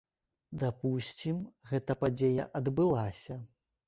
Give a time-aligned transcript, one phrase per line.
[0.61, 1.35] Дапусцім,
[1.71, 3.37] гэта падзея адбылася.